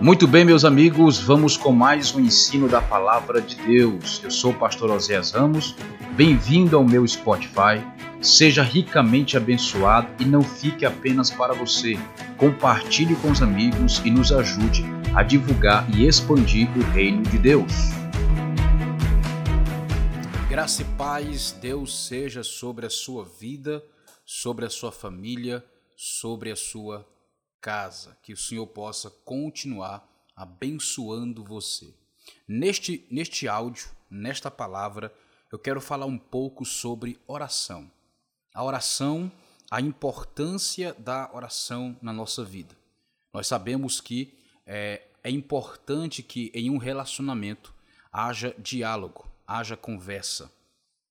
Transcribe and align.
Muito 0.00 0.26
bem, 0.26 0.44
meus 0.44 0.62
amigos, 0.62 1.18
vamos 1.18 1.56
com 1.56 1.72
mais 1.72 2.14
um 2.14 2.20
ensino 2.20 2.68
da 2.68 2.82
palavra 2.82 3.40
de 3.40 3.56
Deus. 3.56 4.20
Eu 4.22 4.30
sou 4.30 4.50
o 4.50 4.54
pastor 4.54 4.90
Oséias 4.90 5.30
Ramos. 5.30 5.74
Bem-vindo 6.14 6.76
ao 6.76 6.84
meu 6.84 7.06
Spotify. 7.08 7.82
Seja 8.20 8.62
ricamente 8.62 9.38
abençoado 9.38 10.06
e 10.20 10.26
não 10.26 10.42
fique 10.42 10.84
apenas 10.84 11.30
para 11.30 11.54
você. 11.54 11.98
Compartilhe 12.36 13.16
com 13.16 13.30
os 13.30 13.40
amigos 13.40 14.02
e 14.04 14.10
nos 14.10 14.30
ajude 14.32 14.84
a 15.14 15.22
divulgar 15.22 15.88
e 15.96 16.06
expandir 16.06 16.68
o 16.76 16.82
reino 16.92 17.22
de 17.22 17.38
Deus. 17.38 17.72
Graça 20.46 20.82
e 20.82 20.84
paz, 20.96 21.52
Deus 21.58 22.06
seja 22.06 22.42
sobre 22.44 22.84
a 22.84 22.90
sua 22.90 23.24
vida, 23.24 23.82
sobre 24.26 24.66
a 24.66 24.70
sua 24.70 24.92
família, 24.92 25.64
sobre 25.96 26.50
a 26.50 26.56
sua 26.56 27.06
casa, 27.66 28.16
que 28.22 28.32
o 28.32 28.36
Senhor 28.36 28.64
possa 28.68 29.10
continuar 29.10 30.08
abençoando 30.36 31.42
você. 31.42 31.92
Neste, 32.46 33.04
neste 33.10 33.48
áudio, 33.48 33.88
nesta 34.08 34.52
palavra, 34.52 35.12
eu 35.50 35.58
quero 35.58 35.80
falar 35.80 36.06
um 36.06 36.16
pouco 36.16 36.64
sobre 36.64 37.18
oração. 37.26 37.90
A 38.54 38.62
oração, 38.62 39.32
a 39.68 39.80
importância 39.80 40.94
da 40.94 41.28
oração 41.34 41.96
na 42.00 42.12
nossa 42.12 42.44
vida. 42.44 42.72
Nós 43.34 43.48
sabemos 43.48 44.00
que 44.00 44.38
é, 44.64 45.02
é 45.24 45.30
importante 45.32 46.22
que 46.22 46.52
em 46.54 46.70
um 46.70 46.78
relacionamento 46.78 47.74
haja 48.12 48.54
diálogo, 48.60 49.28
haja 49.44 49.76
conversa. 49.76 50.52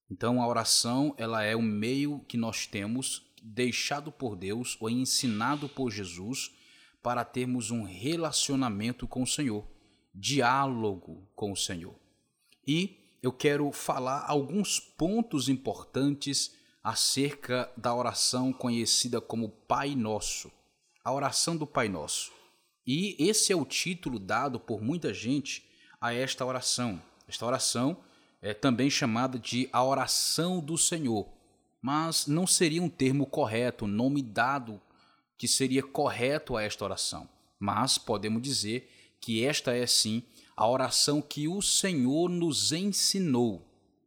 Então 0.09 0.41
a 0.41 0.47
oração 0.47 1.13
ela 1.17 1.43
é 1.43 1.53
o 1.53 1.61
meio 1.61 2.23
que 2.29 2.37
nós 2.37 2.65
temos 2.65 3.24
deixado 3.45 4.11
por 4.11 4.35
Deus 4.35 4.75
ou 4.79 4.89
ensinado 4.89 5.69
por 5.69 5.91
Jesus 5.91 6.51
para 7.03 7.23
termos 7.23 7.69
um 7.69 7.83
relacionamento 7.83 9.07
com 9.07 9.21
o 9.21 9.27
Senhor, 9.27 9.67
diálogo 10.13 11.29
com 11.35 11.51
o 11.51 11.55
Senhor. 11.55 11.95
E 12.67 12.97
eu 13.21 13.31
quero 13.31 13.71
falar 13.71 14.25
alguns 14.27 14.79
pontos 14.79 15.47
importantes 15.47 16.55
acerca 16.83 17.71
da 17.77 17.93
oração 17.93 18.51
conhecida 18.51 19.21
como 19.21 19.49
Pai 19.49 19.95
Nosso, 19.95 20.51
a 21.03 21.13
oração 21.13 21.55
do 21.55 21.67
Pai 21.67 21.87
Nosso. 21.87 22.31
E 22.85 23.15
esse 23.19 23.53
é 23.53 23.55
o 23.55 23.65
título 23.65 24.17
dado 24.17 24.59
por 24.59 24.81
muita 24.81 25.13
gente 25.13 25.69
a 26.01 26.13
esta 26.13 26.43
oração. 26.43 27.01
Esta 27.27 27.45
oração 27.45 28.03
é 28.41 28.53
também 28.53 28.89
chamada 28.89 29.37
de 29.37 29.69
a 29.71 29.83
oração 29.83 30.59
do 30.59 30.77
Senhor 30.77 31.34
mas 31.85 32.25
não 32.25 32.47
seria 32.47 32.81
um 32.81 32.89
termo 32.89 33.27
correto, 33.27 33.85
nome 33.85 34.19
dado 34.23 34.81
que 35.37 35.47
seria 35.47 35.83
correto 35.83 36.57
a 36.57 36.63
esta 36.63 36.83
oração. 36.83 37.29
Mas 37.59 37.95
podemos 37.95 38.41
dizer 38.41 38.89
que 39.21 39.45
esta 39.45 39.71
é 39.71 39.85
sim 39.85 40.23
a 40.57 40.67
oração 40.67 41.21
que 41.21 41.47
o 41.47 41.61
Senhor 41.61 42.27
nos 42.27 42.71
ensinou 42.71 43.63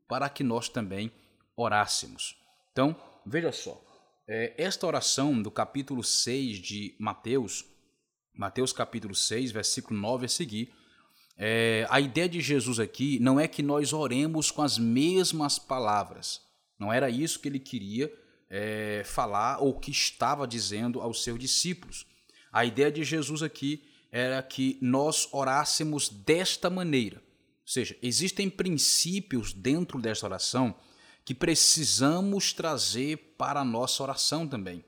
para 0.09 0.29
que 0.29 0.43
nós 0.43 0.69
também 0.69 1.13
orássemos. 1.55 2.37
Então, 2.73 2.97
veja 3.25 3.53
só, 3.53 3.81
é, 4.27 4.55
esta 4.59 4.85
oração 4.85 5.41
do 5.41 5.49
capítulo 5.49 6.03
6 6.03 6.59
de 6.59 6.97
Mateus, 6.99 7.65
Mateus 8.35 8.73
capítulo 8.73 9.15
6, 9.15 9.53
versículo 9.53 10.01
9 10.01 10.27
a 10.27 10.29
seguir, 10.29 10.75
é, 11.37 11.87
a 11.89 12.01
ideia 12.01 12.29
de 12.29 12.41
Jesus 12.41 12.81
aqui 12.81 13.21
não 13.21 13.39
é 13.39 13.47
que 13.47 13.63
nós 13.63 13.93
oremos 13.93 14.51
com 14.51 14.63
as 14.63 14.79
mesmas 14.79 15.61
palavras, 15.61 16.48
não 16.79 16.93
era 16.93 17.11
isso 17.11 17.41
que 17.41 17.49
ele 17.49 17.59
queria 17.59 18.13
é, 18.49 19.03
falar 19.05 19.59
ou 19.59 19.79
que 19.79 19.91
estava 19.91 20.47
dizendo 20.47 21.01
aos 21.01 21.23
seus 21.23 21.39
discípulos. 21.39 22.07
A 22.53 22.65
ideia 22.65 22.91
de 22.91 23.05
Jesus 23.05 23.43
aqui 23.43 23.85
era 24.11 24.43
que 24.43 24.79
nós 24.81 25.29
orássemos 25.33 26.09
desta 26.09 26.71
maneira. 26.71 27.17
Ou 27.17 27.73
seja, 27.73 27.97
existem 28.03 28.49
princípios 28.49 29.53
dentro 29.53 30.01
desta 30.01 30.27
oração 30.27 30.75
que 31.25 31.35
precisamos 31.35 32.53
trazer 32.55 33.35
para 33.37 33.61
a 33.61 33.65
nossa 33.65 34.03
oração 34.03 34.49
também. 34.49 34.83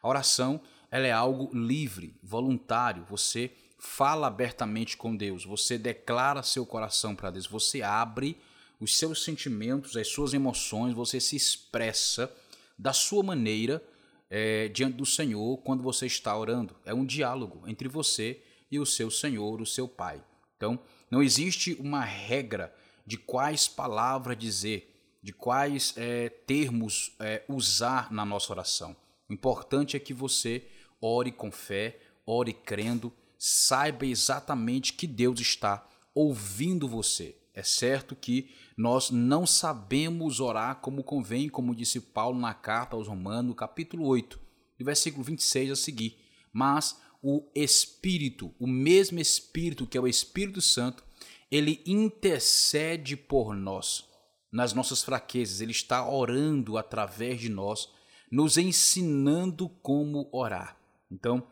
A 0.00 0.08
oração 0.08 0.60
ela 0.90 1.06
é 1.06 1.12
algo 1.12 1.50
livre, 1.56 2.14
voluntário. 2.22 3.04
Você 3.10 3.50
fala 3.78 4.26
abertamente 4.26 4.96
com 4.96 5.16
Deus, 5.16 5.44
você 5.44 5.78
declara 5.78 6.42
seu 6.42 6.66
coração 6.66 7.16
para 7.16 7.30
Deus, 7.30 7.46
você 7.46 7.82
abre 7.82 8.36
os 8.80 8.96
seus 8.96 9.22
sentimentos, 9.22 9.96
as 9.96 10.08
suas 10.08 10.32
emoções, 10.32 10.94
você 10.94 11.20
se 11.20 11.36
expressa 11.36 12.32
da 12.78 12.92
sua 12.94 13.22
maneira 13.22 13.82
é, 14.30 14.68
diante 14.68 14.96
do 14.96 15.04
Senhor 15.04 15.58
quando 15.58 15.82
você 15.82 16.06
está 16.06 16.36
orando. 16.36 16.74
É 16.84 16.94
um 16.94 17.04
diálogo 17.04 17.68
entre 17.68 17.88
você 17.88 18.42
e 18.70 18.78
o 18.78 18.86
seu 18.86 19.10
Senhor, 19.10 19.60
o 19.60 19.66
seu 19.66 19.86
Pai. 19.86 20.24
Então, 20.56 20.78
não 21.10 21.22
existe 21.22 21.76
uma 21.78 22.04
regra 22.04 22.74
de 23.06 23.18
quais 23.18 23.68
palavras 23.68 24.38
dizer, 24.38 25.18
de 25.22 25.32
quais 25.32 25.92
é, 25.96 26.28
termos 26.28 27.14
é, 27.18 27.42
usar 27.48 28.10
na 28.10 28.24
nossa 28.24 28.52
oração. 28.52 28.96
O 29.28 29.32
importante 29.32 29.96
é 29.96 30.00
que 30.00 30.14
você 30.14 30.66
ore 31.00 31.32
com 31.32 31.50
fé, 31.50 31.98
ore 32.24 32.52
crendo, 32.52 33.12
saiba 33.38 34.06
exatamente 34.06 34.92
que 34.92 35.06
Deus 35.06 35.40
está 35.40 35.86
ouvindo 36.14 36.88
você. 36.88 37.36
É 37.54 37.62
certo 37.62 38.14
que 38.14 38.50
nós 38.76 39.10
não 39.10 39.46
sabemos 39.46 40.40
orar 40.40 40.76
como 40.76 41.02
convém, 41.02 41.48
como 41.48 41.74
disse 41.74 42.00
Paulo 42.00 42.38
na 42.38 42.54
carta 42.54 42.96
aos 42.96 43.08
Romanos, 43.08 43.56
capítulo 43.56 44.06
8, 44.06 44.40
do 44.78 44.84
versículo 44.84 45.24
26 45.24 45.72
a 45.72 45.76
seguir. 45.76 46.18
Mas 46.52 47.00
o 47.22 47.50
Espírito, 47.54 48.54
o 48.58 48.66
mesmo 48.66 49.18
Espírito 49.18 49.86
que 49.86 49.98
é 49.98 50.00
o 50.00 50.08
Espírito 50.08 50.60
Santo, 50.60 51.04
ele 51.50 51.82
intercede 51.84 53.16
por 53.16 53.54
nós 53.54 54.08
nas 54.52 54.72
nossas 54.72 55.02
fraquezas, 55.02 55.60
ele 55.60 55.70
está 55.70 56.08
orando 56.08 56.76
através 56.76 57.40
de 57.40 57.48
nós, 57.48 57.88
nos 58.30 58.56
ensinando 58.56 59.68
como 59.68 60.28
orar. 60.32 60.76
Então, 61.10 61.46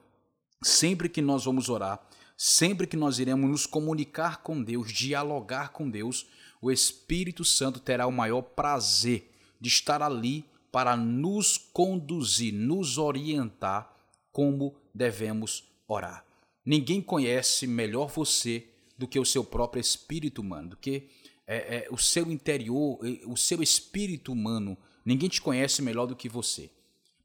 sempre 0.62 1.08
que 1.08 1.22
nós 1.22 1.44
vamos 1.44 1.68
orar, 1.68 2.07
Sempre 2.40 2.86
que 2.86 2.96
nós 2.96 3.18
iremos 3.18 3.50
nos 3.50 3.66
comunicar 3.66 4.44
com 4.44 4.62
Deus, 4.62 4.92
dialogar 4.92 5.70
com 5.70 5.90
Deus, 5.90 6.24
o 6.62 6.70
Espírito 6.70 7.44
Santo 7.44 7.80
terá 7.80 8.06
o 8.06 8.12
maior 8.12 8.42
prazer 8.42 9.28
de 9.60 9.68
estar 9.68 10.00
ali 10.04 10.44
para 10.70 10.96
nos 10.96 11.58
conduzir, 11.58 12.54
nos 12.54 12.96
orientar 12.96 13.92
como 14.30 14.76
devemos 14.94 15.64
orar. 15.88 16.24
Ninguém 16.64 17.02
conhece 17.02 17.66
melhor 17.66 18.06
você 18.06 18.68
do 18.96 19.08
que 19.08 19.18
o 19.18 19.24
seu 19.24 19.42
próprio 19.42 19.80
espírito 19.80 20.40
humano, 20.40 20.70
do 20.70 20.76
que 20.76 21.08
é, 21.44 21.56
é, 21.56 21.88
o 21.90 21.98
seu 21.98 22.30
interior, 22.30 23.00
o 23.26 23.36
seu 23.36 23.60
espírito 23.64 24.30
humano. 24.30 24.78
Ninguém 25.04 25.28
te 25.28 25.42
conhece 25.42 25.82
melhor 25.82 26.06
do 26.06 26.14
que 26.14 26.28
você. 26.28 26.70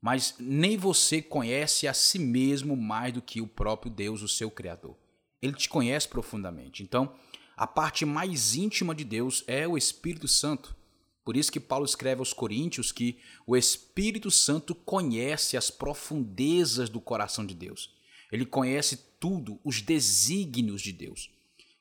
Mas 0.02 0.34
nem 0.40 0.76
você 0.76 1.22
conhece 1.22 1.88
a 1.88 1.94
si 1.94 2.18
mesmo 2.18 2.76
mais 2.76 3.14
do 3.14 3.22
que 3.22 3.40
o 3.42 3.48
próprio 3.48 3.92
Deus, 3.92 4.24
o 4.24 4.28
seu 4.28 4.50
Criador. 4.50 5.03
Ele 5.44 5.54
te 5.54 5.68
conhece 5.68 6.08
profundamente. 6.08 6.82
Então, 6.82 7.14
a 7.58 7.68
parte 7.68 8.06
mais 8.06 8.56
íntima 8.56 8.96
de 8.96 9.04
Deus 9.04 9.44
é 9.46 9.68
o 9.68 9.78
Espírito 9.78 10.26
Santo. 10.26 10.74
Por 11.26 11.36
isso 11.36 11.52
que 11.52 11.60
Paulo 11.60 11.84
escreve 11.84 12.20
aos 12.20 12.32
Coríntios 12.32 12.94
que 12.94 13.18
o 13.46 13.58
Espírito 13.58 14.32
Santo 14.32 14.74
conhece 14.74 15.58
as 15.58 15.70
profundezas 15.70 16.90
do 16.90 17.02
coração 17.02 17.46
de 17.46 17.54
Deus. 17.54 17.90
Ele 18.32 18.46
conhece 18.46 18.98
tudo, 19.20 19.60
os 19.66 19.82
desígnios 19.82 20.82
de 20.82 20.94
Deus. 20.94 21.30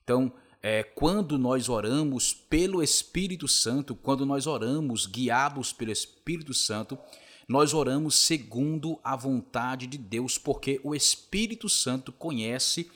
Então, 0.02 0.32
é, 0.60 0.82
quando 0.82 1.38
nós 1.38 1.68
oramos 1.68 2.34
pelo 2.34 2.82
Espírito 2.82 3.46
Santo, 3.46 3.94
quando 3.94 4.26
nós 4.26 4.48
oramos 4.48 5.06
guiados 5.06 5.72
pelo 5.72 5.92
Espírito 5.92 6.52
Santo, 6.52 6.98
nós 7.48 7.74
oramos 7.74 8.16
segundo 8.16 8.98
a 9.04 9.14
vontade 9.14 9.86
de 9.86 9.98
Deus, 9.98 10.36
porque 10.36 10.80
o 10.82 10.94
Espírito 10.94 11.68
Santo 11.68 12.12
conhece 12.12 12.90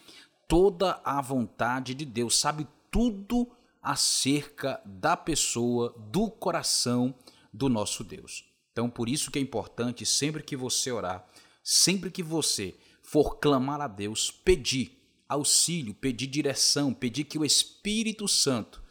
toda 0.49 1.01
a 1.05 1.21
vontade 1.21 1.95
de 1.95 2.05
Deus, 2.05 2.39
sabe 2.39 2.67
tudo 2.91 3.51
acerca 3.83 4.81
da 4.85 5.17
pessoa, 5.17 5.95
do 6.11 6.31
coração 6.31 7.15
do 7.53 7.69
nosso 7.69 8.03
Deus. 8.03 8.45
Então, 8.73 8.91
por 8.91 9.09
isso 9.09 9.31
que 9.31 9.39
é 9.39 9.43
importante 9.43 10.05
sempre 10.05 10.43
que 10.43 10.57
você 10.57 10.91
orar, 10.91 11.27
sempre 11.63 12.11
que 12.11 12.23
você 12.23 12.75
for 13.03 13.39
clamar 13.39 13.81
a 13.81 13.89
Deus, 13.89 14.31
pedir 14.31 14.97
auxílio, 15.29 15.95
pedir 15.95 16.27
direção, 16.27 16.93
pedir 16.93 17.25
que 17.25 17.39
o 17.39 17.45
Espírito 17.45 18.29
Santo 18.29 18.83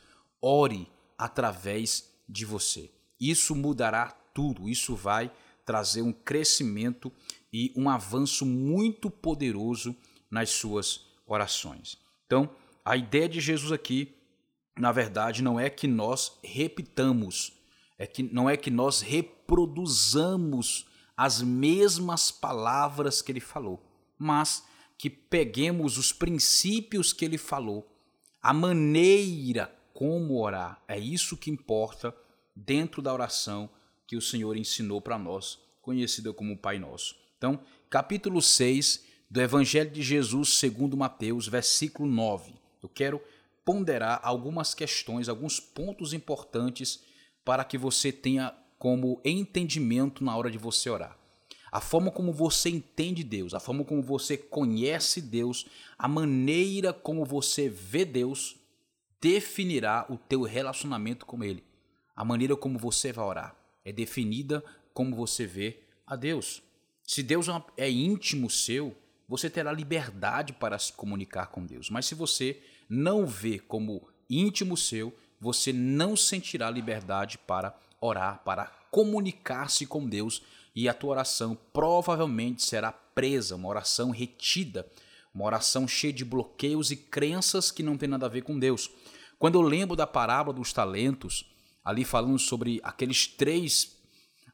ore 0.41 0.89
através 1.17 2.09
de 2.27 2.45
você. 2.45 2.91
Isso 3.19 3.55
mudará 3.55 4.09
tudo, 4.33 4.67
isso 4.67 4.95
vai 4.95 5.31
trazer 5.65 6.01
um 6.01 6.11
crescimento 6.11 7.11
e 7.51 7.73
um 7.75 7.89
avanço 7.89 8.45
muito 8.45 9.09
poderoso 9.09 9.95
nas 10.29 10.49
suas 10.49 11.04
orações. 11.25 11.97
Então, 12.25 12.49
a 12.83 12.95
ideia 12.95 13.27
de 13.27 13.39
Jesus 13.39 13.71
aqui, 13.71 14.15
na 14.77 14.91
verdade, 14.91 15.41
não 15.41 15.59
é 15.59 15.69
que 15.69 15.87
nós 15.87 16.37
repitamos, 16.43 17.53
é 17.97 18.05
que 18.05 18.23
não 18.23 18.49
é 18.49 18.57
que 18.57 18.69
nós 18.69 19.01
reproduzamos 19.01 20.85
as 21.15 21.41
mesmas 21.41 22.29
palavras 22.29 23.21
que 23.21 23.31
ele 23.31 23.39
falou, 23.39 23.81
mas 24.17 24.65
que 24.97 25.09
peguemos 25.09 25.97
os 25.97 26.11
princípios 26.11 27.13
que 27.13 27.25
ele 27.25 27.37
falou, 27.37 27.89
a 28.41 28.53
maneira 28.53 29.73
como 29.93 30.39
orar. 30.41 30.83
É 30.87 30.99
isso 30.99 31.37
que 31.37 31.49
importa 31.49 32.15
dentro 32.55 33.01
da 33.01 33.13
oração 33.13 33.69
que 34.05 34.15
o 34.15 34.21
Senhor 34.21 34.55
ensinou 34.55 35.01
para 35.01 35.17
nós, 35.17 35.57
conhecida 35.81 36.31
como 36.33 36.57
Pai 36.57 36.77
Nosso. 36.77 37.15
Então, 37.37 37.59
capítulo 37.89 38.41
6 38.41 39.04
do 39.29 39.41
Evangelho 39.41 39.89
de 39.89 40.01
Jesus 40.01 40.49
segundo 40.49 40.95
Mateus, 40.95 41.47
versículo 41.47 42.09
9. 42.09 42.53
Eu 42.81 42.89
quero 42.89 43.21
ponderar 43.63 44.19
algumas 44.23 44.73
questões, 44.73 45.27
alguns 45.27 45.59
pontos 45.59 46.13
importantes 46.13 47.03
para 47.43 47.63
que 47.63 47.77
você 47.77 48.11
tenha 48.11 48.53
como 48.77 49.19
entendimento 49.25 50.23
na 50.23 50.35
hora 50.37 50.51
de 50.51 50.57
você 50.57 50.89
orar. 50.89 51.17
A 51.71 51.81
forma 51.81 52.11
como 52.11 52.31
você 52.31 52.69
entende 52.69 53.23
Deus, 53.23 53.53
a 53.53 53.59
forma 53.59 53.83
como 53.83 54.01
você 54.01 54.37
conhece 54.37 55.21
Deus, 55.21 55.65
a 55.97 56.07
maneira 56.07 56.93
como 56.93 57.25
você 57.25 57.67
vê 57.67 58.05
Deus 58.05 58.55
definirá 59.19 60.05
o 60.07 60.17
teu 60.17 60.43
relacionamento 60.43 61.25
com 61.25 61.43
ele. 61.43 61.63
A 62.15 62.23
maneira 62.23 62.55
como 62.55 62.77
você 62.77 63.11
vai 63.11 63.25
orar 63.25 63.55
é 63.83 63.91
definida 63.91 64.63
como 64.93 65.15
você 65.15 65.45
vê 65.45 65.79
a 66.07 66.15
Deus. 66.15 66.61
Se 67.03 67.21
Deus 67.21 67.47
é 67.75 67.89
íntimo 67.89 68.49
seu, 68.49 68.95
você 69.27 69.49
terá 69.49 69.71
liberdade 69.71 70.53
para 70.53 70.77
se 70.77 70.93
comunicar 70.93 71.47
com 71.47 71.65
Deus. 71.65 71.89
Mas 71.89 72.05
se 72.05 72.15
você 72.15 72.61
não 72.89 73.25
vê 73.25 73.59
como 73.59 74.07
íntimo 74.29 74.77
seu, 74.77 75.15
você 75.39 75.73
não 75.73 76.15
sentirá 76.15 76.69
liberdade 76.69 77.37
para 77.37 77.75
orar, 77.99 78.41
para 78.43 78.65
comunicar-se 78.91 79.85
com 79.85 80.07
Deus 80.07 80.41
e 80.75 80.87
a 80.87 80.93
tua 80.93 81.11
oração 81.11 81.57
provavelmente 81.73 82.63
será 82.63 82.91
presa, 82.91 83.55
uma 83.55 83.69
oração 83.69 84.11
retida, 84.11 84.87
uma 85.33 85.45
oração 85.45 85.87
cheia 85.87 86.13
de 86.13 86.25
bloqueios 86.25 86.91
e 86.91 86.95
crenças 86.95 87.71
que 87.71 87.83
não 87.83 87.97
tem 87.97 88.09
nada 88.09 88.25
a 88.25 88.29
ver 88.29 88.41
com 88.41 88.57
Deus. 88.57 88.89
Quando 89.37 89.55
eu 89.55 89.61
lembro 89.61 89.95
da 89.95 90.07
parábola 90.07 90.55
dos 90.55 90.71
talentos, 90.71 91.45
ali 91.83 92.03
falando 92.03 92.39
sobre 92.39 92.79
aqueles 92.83 93.27
três 93.27 93.94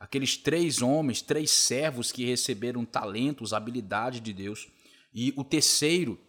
aqueles 0.01 0.35
três 0.35 0.81
homens, 0.81 1.21
três 1.21 1.51
servos 1.51 2.11
que 2.11 2.25
receberam 2.25 2.83
talentos, 2.83 3.53
habilidade 3.53 4.19
de 4.19 4.33
Deus, 4.33 4.67
e 5.13 5.31
o 5.37 5.43
terceiro, 5.43 6.19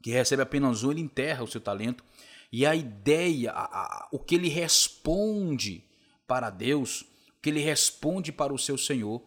que 0.00 0.12
recebe 0.12 0.42
apenas 0.42 0.84
um, 0.84 0.92
ele 0.92 1.00
enterra 1.00 1.42
o 1.42 1.48
seu 1.48 1.60
talento. 1.60 2.04
E 2.52 2.64
a 2.64 2.76
ideia, 2.76 3.50
a, 3.50 3.64
a, 3.64 4.08
o 4.12 4.18
que 4.20 4.36
ele 4.36 4.48
responde 4.48 5.84
para 6.24 6.50
Deus, 6.50 7.00
o 7.00 7.42
que 7.42 7.50
ele 7.50 7.58
responde 7.58 8.30
para 8.30 8.54
o 8.54 8.58
seu 8.58 8.78
Senhor, 8.78 9.20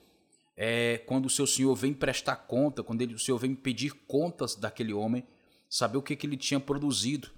é 0.55 0.99
quando 0.99 1.25
o 1.25 1.29
seu 1.29 1.45
Senhor 1.45 1.75
vem 1.75 1.93
prestar 1.93 2.37
conta, 2.37 2.83
quando 2.83 3.01
ele, 3.01 3.13
o 3.13 3.19
Senhor 3.19 3.37
vem 3.37 3.53
pedir 3.53 3.91
contas 4.07 4.55
daquele 4.55 4.93
homem, 4.93 5.25
saber 5.69 5.97
o 5.97 6.01
que, 6.01 6.15
que 6.15 6.25
ele 6.25 6.37
tinha 6.37 6.59
produzido. 6.59 7.29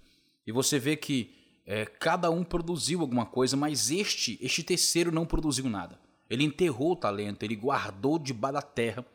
E 0.45 0.51
você 0.51 0.77
vê 0.77 0.95
que 0.95 1.33
é, 1.65 1.87
cada 1.87 2.29
um 2.29 2.43
produziu 2.43 3.01
alguma 3.01 3.25
coisa, 3.25 3.57
mas 3.57 3.89
este, 3.89 4.37
este 4.39 4.61
terceiro 4.61 5.11
não 5.11 5.25
produziu 5.25 5.67
nada. 5.67 6.04
Ele 6.35 6.43
enterrou 6.43 6.91
o 6.91 6.95
talento, 6.95 7.43
ele 7.43 7.55
guardou 7.55 8.19
debaixo 8.19 8.55
da 8.55 8.61
terra, 8.61 9.05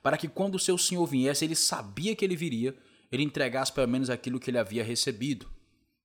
para 0.00 0.16
que 0.16 0.28
quando 0.28 0.54
o 0.54 0.58
seu 0.58 0.78
senhor 0.78 1.04
viesse, 1.06 1.44
ele 1.44 1.56
sabia 1.56 2.14
que 2.14 2.24
ele 2.24 2.36
viria, 2.36 2.76
ele 3.10 3.24
entregasse 3.24 3.72
pelo 3.72 3.88
menos 3.88 4.08
aquilo 4.08 4.38
que 4.38 4.48
ele 4.48 4.58
havia 4.58 4.84
recebido. 4.84 5.48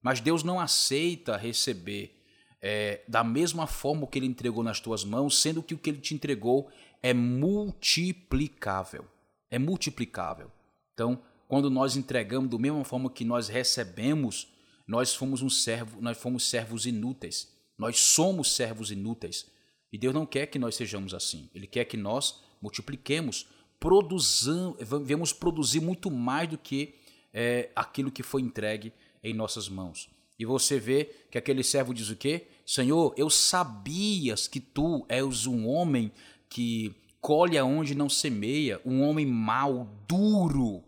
Mas 0.01 0.19
Deus 0.19 0.43
não 0.43 0.59
aceita 0.59 1.37
receber 1.37 2.19
é, 2.59 3.01
da 3.07 3.23
mesma 3.23 3.67
forma 3.67 4.07
que 4.07 4.17
ele 4.17 4.25
entregou 4.25 4.63
nas 4.63 4.79
tuas 4.79 5.03
mãos, 5.03 5.37
sendo 5.37 5.61
que 5.61 5.73
o 5.75 5.77
que 5.77 5.91
ele 5.91 5.99
te 5.99 6.15
entregou 6.15 6.71
é 7.03 7.13
multiplicável. 7.13 9.05
É 9.51 9.59
multiplicável. 9.59 10.51
Então, 10.93 11.21
quando 11.47 11.69
nós 11.69 11.95
entregamos 11.95 12.49
da 12.49 12.57
mesma 12.57 12.83
forma 12.83 13.11
que 13.11 13.23
nós 13.23 13.47
recebemos, 13.47 14.47
nós 14.87 15.13
fomos 15.13 15.41
um 15.41 15.49
servo, 15.49 16.01
nós 16.01 16.17
fomos 16.17 16.49
servos 16.49 16.85
inúteis. 16.85 17.47
Nós 17.77 17.99
somos 17.99 18.55
servos 18.55 18.91
inúteis. 18.91 19.45
E 19.93 19.97
Deus 19.99 20.11
não 20.11 20.25
quer 20.25 20.47
que 20.47 20.57
nós 20.57 20.75
sejamos 20.75 21.13
assim. 21.13 21.47
Ele 21.53 21.67
quer 21.67 21.85
que 21.85 21.95
nós 21.95 22.41
multipliquemos, 22.59 23.45
produzamos, 23.79 24.75
vamos 24.81 25.31
produzir 25.31 25.81
muito 25.81 26.09
mais 26.09 26.49
do 26.49 26.57
que 26.57 26.95
é, 27.31 27.69
aquilo 27.75 28.11
que 28.11 28.23
foi 28.23 28.41
entregue 28.41 28.91
em 29.23 29.35
nossas 29.35 29.69
mãos. 29.69 30.09
E 30.39 30.45
você 30.45 30.79
vê 30.79 31.11
que 31.29 31.37
aquele 31.37 31.63
servo 31.63 31.93
diz 31.93 32.09
o 32.09 32.15
quê? 32.15 32.47
Senhor, 32.65 33.13
eu 33.15 33.29
sabias 33.29 34.47
que 34.47 34.59
tu 34.59 35.05
és 35.07 35.45
um 35.45 35.67
homem 35.67 36.11
que 36.49 36.95
colhe 37.21 37.55
aonde 37.55 37.93
não 37.93 38.09
semeia, 38.09 38.81
um 38.83 39.03
homem 39.03 39.27
mau, 39.27 39.87
duro. 40.07 40.83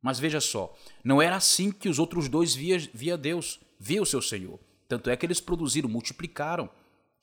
Mas 0.00 0.20
veja 0.20 0.40
só, 0.40 0.72
não 1.02 1.20
era 1.20 1.34
assim 1.36 1.72
que 1.72 1.88
os 1.88 1.98
outros 1.98 2.28
dois 2.28 2.54
via, 2.54 2.78
via 2.94 3.18
Deus, 3.18 3.58
via 3.80 4.00
o 4.00 4.06
seu 4.06 4.22
Senhor. 4.22 4.60
Tanto 4.86 5.10
é 5.10 5.16
que 5.16 5.26
eles 5.26 5.40
produziram, 5.40 5.88
multiplicaram. 5.88 6.70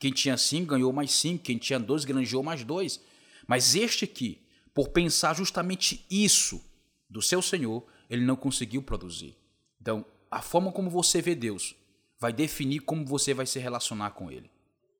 Quem 0.01 0.12
tinha 0.12 0.36
cinco 0.36 0.71
ganhou 0.71 0.92
mais 0.92 1.12
cinco, 1.12 1.44
quem 1.44 1.59
tinha 1.59 1.80
dois 1.80 2.06
granjeou 2.06 2.42
mais 2.42 2.63
dois. 2.63 3.00
Mas 3.45 3.75
este 3.75 4.03
aqui, 4.03 4.42
por 4.74 4.89
pensar 4.89 5.36
justamente 5.36 6.03
isso 6.09 6.59
do 7.07 7.21
seu 7.21 7.39
Senhor, 7.39 7.86
ele 8.09 8.25
não 8.25 8.36
conseguiu 8.36 8.81
produzir. 8.81 9.38
Então, 9.80 10.03
a 10.31 10.42
forma 10.42 10.71
como 10.71 10.89
você 10.89 11.21
vê 11.21 11.36
Deus 11.36 11.75
vai 12.19 12.33
definir 12.33 12.80
como 12.80 13.06
você 13.06 13.31
vai 13.31 13.45
se 13.45 13.59
relacionar 13.59 14.09
com 14.12 14.31
Ele. 14.31 14.50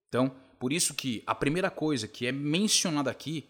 Então, 0.07 0.36
por 0.59 0.71
isso 0.71 0.94
que 0.94 1.24
a 1.25 1.33
primeira 1.33 1.71
coisa 1.71 2.07
que 2.07 2.27
é 2.27 2.31
mencionada 2.31 3.09
aqui 3.09 3.50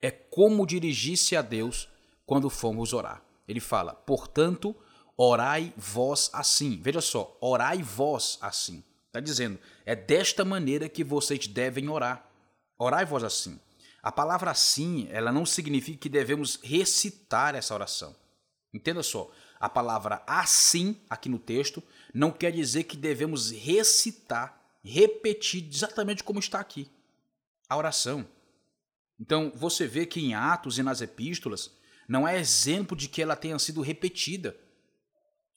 é 0.00 0.10
como 0.10 0.66
dirigir-se 0.66 1.36
a 1.36 1.42
Deus 1.42 1.86
quando 2.24 2.48
formos 2.48 2.94
orar. 2.94 3.22
Ele 3.46 3.60
fala, 3.60 3.92
portanto, 3.92 4.74
orai 5.18 5.74
vós 5.76 6.30
assim. 6.32 6.80
Veja 6.80 7.02
só, 7.02 7.36
orai 7.42 7.82
vós 7.82 8.38
assim. 8.40 8.82
Está 9.16 9.24
dizendo, 9.24 9.58
é 9.86 9.96
desta 9.96 10.44
maneira 10.44 10.90
que 10.90 11.02
vocês 11.02 11.46
devem 11.46 11.88
orar. 11.88 12.28
Orai 12.78 13.06
vós 13.06 13.24
assim. 13.24 13.58
A 14.02 14.12
palavra 14.12 14.50
assim, 14.50 15.08
ela 15.10 15.32
não 15.32 15.46
significa 15.46 15.98
que 15.98 16.08
devemos 16.10 16.60
recitar 16.62 17.54
essa 17.54 17.72
oração. 17.72 18.14
Entenda 18.74 19.02
só, 19.02 19.32
a 19.58 19.70
palavra 19.70 20.22
assim, 20.26 21.00
aqui 21.08 21.30
no 21.30 21.38
texto, 21.38 21.82
não 22.12 22.30
quer 22.30 22.52
dizer 22.52 22.84
que 22.84 22.94
devemos 22.94 23.50
recitar, 23.50 24.60
repetir 24.84 25.66
exatamente 25.66 26.22
como 26.22 26.38
está 26.38 26.60
aqui 26.60 26.86
a 27.70 27.74
oração. 27.74 28.28
Então, 29.18 29.50
você 29.54 29.86
vê 29.86 30.04
que 30.04 30.20
em 30.20 30.34
Atos 30.34 30.76
e 30.76 30.82
nas 30.82 31.00
epístolas, 31.00 31.70
não 32.06 32.28
é 32.28 32.38
exemplo 32.38 32.94
de 32.94 33.08
que 33.08 33.22
ela 33.22 33.34
tenha 33.34 33.58
sido 33.58 33.80
repetida, 33.80 34.54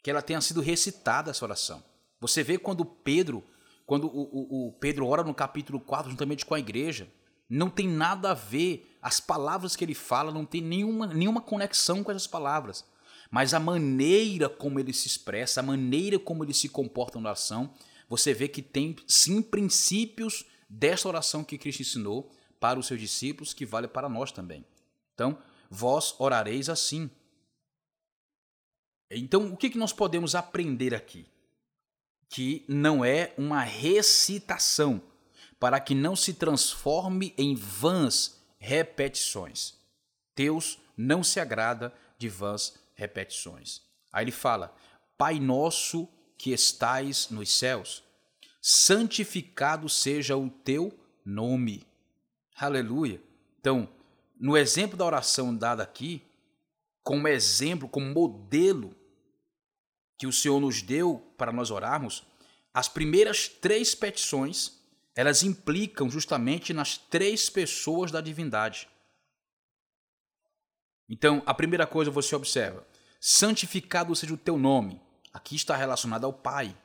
que 0.01 0.10
ela 0.10 0.22
tenha 0.22 0.39
sido 0.39 0.62
recitada 0.62 1.32
essa 1.32 1.44
oração. 1.44 1.84
Você 2.20 2.44
vê 2.44 2.58
quando 2.58 2.84
Pedro, 2.84 3.44
quando 3.86 4.08
o, 4.08 4.22
o, 4.22 4.68
o, 4.68 4.72
Pedro 4.74 5.08
ora 5.08 5.24
no 5.24 5.34
capítulo 5.34 5.80
4, 5.80 6.12
juntamente 6.12 6.46
com 6.46 6.54
a 6.54 6.60
igreja, 6.60 7.10
não 7.50 7.70
tem 7.70 7.88
nada 7.88 8.32
a 8.32 8.34
ver, 8.34 8.98
as 9.02 9.20
palavras 9.20 9.76
que 9.76 9.84
ele 9.84 9.96
fala 9.96 10.32
não 10.32 10.46
tem 10.46 10.62
nenhuma, 10.62 11.08
nenhuma 11.08 11.42
conexão 11.42 12.04
com 12.04 12.12
essas 12.12 12.28
palavras. 12.28 12.86
Mas 13.32 13.54
a 13.54 13.60
maneira 13.60 14.50
como 14.50 14.80
ele 14.80 14.94
se 14.94 15.08
expressa, 15.08 15.60
a 15.60 15.64
maneira 15.64 16.20
como 16.20 16.44
ele 16.44 16.54
se 16.54 16.68
comporta 16.68 17.20
na 17.20 17.30
oração, 17.30 17.74
você 18.08 18.34
vê 18.34 18.48
que 18.48 18.62
tem 18.62 18.96
sim 19.08 19.42
princípios 19.42 20.46
desta 20.68 21.08
oração 21.08 21.44
que 21.44 21.58
Cristo 21.58 21.82
ensinou 21.82 22.32
para 22.60 22.80
os 22.80 22.88
seus 22.88 23.00
discípulos, 23.00 23.54
que 23.54 23.66
vale 23.66 23.88
para 23.88 24.10
nós 24.10 24.32
também. 24.32 24.66
Então, 25.14 25.38
vós 25.70 26.16
orareis 26.20 26.70
assim. 26.70 27.10
Então, 29.10 29.54
o 29.54 29.58
que 29.58 29.78
nós 29.78 29.94
podemos 29.94 30.36
aprender 30.36 30.94
aqui? 30.94 31.26
Que 32.29 32.63
não 32.67 33.03
é 33.03 33.33
uma 33.38 33.62
recitação, 33.62 35.01
para 35.59 35.79
que 35.79 35.95
não 35.95 36.15
se 36.15 36.36
transforme 36.36 37.33
em 37.38 37.55
vãs 37.55 38.39
repetições. 38.59 39.74
Deus 40.36 40.77
não 40.95 41.24
se 41.24 41.39
agrada 41.39 41.93
de 42.17 42.29
vãs 42.29 42.75
repetições. 42.93 43.81
Aí 44.13 44.24
ele 44.24 44.31
fala: 44.31 44.74
Pai 45.17 45.39
nosso 45.39 46.07
que 46.38 46.51
estais 46.51 47.29
nos 47.29 47.51
céus, 47.51 48.03
santificado 48.62 49.89
seja 49.89 50.38
o 50.38 50.50
teu 50.50 50.98
nome. 51.25 51.86
Aleluia. 52.55 53.21
Então, 53.59 53.89
no 54.39 54.55
exemplo 54.55 54.98
da 54.98 55.05
oração 55.05 55.55
dada 55.55 55.83
aqui, 55.83 56.21
como 57.03 57.27
exemplo, 57.27 57.89
como 57.89 58.13
modelo 58.13 58.95
que 60.20 60.28
o 60.28 60.34
Senhor 60.34 60.60
nos 60.60 60.82
deu 60.82 61.26
para 61.38 61.54
nós 61.54 61.72
orarmos, 61.72 62.24
as 62.74 62.90
primeiras 62.90 63.48
três 63.48 63.96
petições, 63.96 64.78
elas 65.16 65.44
implicam 65.44 66.10
justamente 66.10 66.74
nas 66.74 66.98
três 66.98 67.50
pessoas 67.50 68.12
da 68.12 68.20
divindade. 68.20 68.88
Então, 71.08 71.42
a 71.46 71.54
primeira 71.54 71.88
coisa 71.88 72.12
você 72.12 72.36
observa: 72.36 72.86
santificado 73.20 74.14
seja 74.14 74.34
o 74.34 74.38
teu 74.38 74.58
nome. 74.58 75.02
Aqui 75.34 75.56
está 75.56 75.76
relacionado 75.76 76.26
ao 76.26 76.34
Pai. 76.34 76.76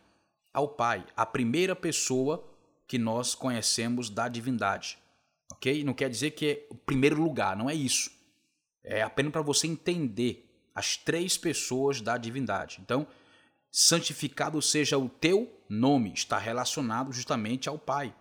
Ao 0.52 0.68
Pai, 0.68 1.04
a 1.16 1.26
primeira 1.26 1.74
pessoa 1.74 2.48
que 2.86 2.98
nós 2.98 3.34
conhecemos 3.34 4.08
da 4.08 4.28
divindade. 4.28 4.96
Ok? 5.52 5.82
Não 5.82 5.92
quer 5.92 6.08
dizer 6.08 6.30
que 6.30 6.46
é 6.46 6.66
o 6.70 6.76
primeiro 6.76 7.20
lugar, 7.20 7.56
não 7.56 7.68
é 7.68 7.74
isso. 7.74 8.10
É 8.84 9.02
apenas 9.02 9.32
para 9.32 9.42
você 9.42 9.66
entender 9.66 10.48
as 10.72 10.96
três 10.96 11.36
pessoas 11.36 12.00
da 12.00 12.16
divindade. 12.16 12.78
Então, 12.80 13.06
santificado 13.76 14.62
seja 14.62 14.96
o 14.96 15.08
teu 15.08 15.52
nome, 15.68 16.12
está 16.12 16.38
relacionado 16.38 17.12
justamente 17.12 17.68
ao 17.68 17.76
Pai. 17.76 18.14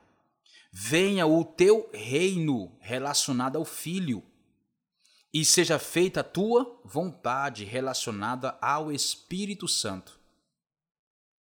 Venha 0.71 1.27
o 1.27 1.45
teu 1.45 1.91
reino, 1.93 2.75
relacionado 2.81 3.55
ao 3.55 3.63
Filho. 3.63 4.23
E 5.31 5.45
seja 5.45 5.77
feita 5.77 6.21
a 6.21 6.23
tua 6.23 6.81
vontade, 6.83 7.65
relacionada 7.65 8.57
ao 8.59 8.91
Espírito 8.91 9.67
Santo. 9.67 10.19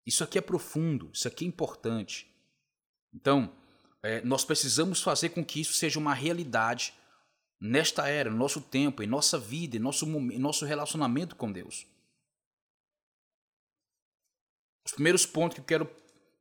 Isso 0.05 0.25
aqui 0.25 0.37
é 0.37 0.41
profundo, 0.41 1.09
isso 1.13 1.29
aqui 1.29 1.45
é 1.45 1.47
importante. 1.47 2.27
Então, 3.13 3.55
é, 4.03 4.21
nós 4.25 4.43
precisamos 4.43 5.01
fazer 5.01 5.29
com 5.29 5.45
que 5.45 5.61
isso 5.61 5.73
seja 5.73 5.97
uma 5.97 6.13
realidade 6.13 6.93
nesta 7.61 8.09
era, 8.09 8.29
no 8.29 8.35
nosso 8.35 8.59
tempo, 8.59 9.01
em 9.01 9.07
nossa 9.07 9.39
vida, 9.39 9.77
em 9.77 9.79
nosso, 9.79 10.05
em 10.05 10.39
nosso 10.39 10.65
relacionamento 10.65 11.33
com 11.33 11.49
Deus. 11.49 11.87
Os 14.91 14.95
primeiros 14.95 15.25
pontos 15.25 15.55
que 15.55 15.61
eu 15.61 15.65
quero 15.65 15.89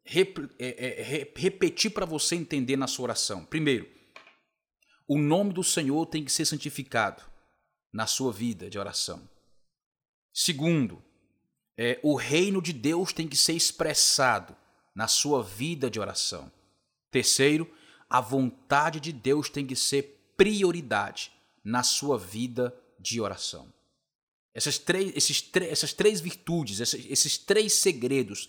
rep, 0.05 0.51
é, 0.59 0.87
é, 0.87 1.33
repetir 1.37 1.93
para 1.93 2.05
você 2.05 2.35
entender 2.35 2.77
na 2.77 2.89
sua 2.89 3.05
oração. 3.05 3.45
Primeiro, 3.45 3.89
o 5.07 5.17
nome 5.17 5.53
do 5.53 5.63
Senhor 5.63 6.05
tem 6.07 6.25
que 6.25 6.33
ser 6.33 6.45
santificado 6.45 7.23
na 7.93 8.09
sua 8.09 8.33
vida 8.33 8.69
de 8.69 8.77
oração. 8.77 9.23
Segundo, 10.35 11.01
é, 11.79 12.01
o 12.03 12.17
reino 12.17 12.61
de 12.61 12.73
Deus 12.73 13.13
tem 13.13 13.29
que 13.29 13.37
ser 13.37 13.53
expressado 13.53 14.57
na 14.97 15.07
sua 15.07 15.45
vida 15.45 15.89
de 15.89 16.01
oração. 16.01 16.51
Terceiro, 17.09 17.73
a 18.09 18.21
vontade 18.21 18.99
de 18.99 19.13
Deus 19.13 19.49
tem 19.49 19.65
que 19.65 19.77
ser 19.77 20.35
prioridade 20.37 21.31
na 21.63 21.85
sua 21.85 22.19
vida 22.19 22.75
de 22.99 23.21
oração. 23.21 23.73
Essas 24.55 24.79
três, 24.79 25.17
esses, 25.17 25.49
essas 25.69 25.93
três 25.93 26.21
virtudes, 26.21 26.81
esses, 26.81 27.07
esses 27.09 27.39
três 27.39 27.73
segredos, 27.73 28.49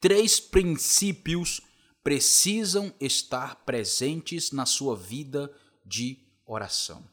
três 0.00 0.40
princípios 0.40 1.60
precisam 2.02 2.92
estar 3.00 3.56
presentes 3.64 4.50
na 4.50 4.66
sua 4.66 4.96
vida 4.96 5.54
de 5.84 6.18
oração. 6.44 7.04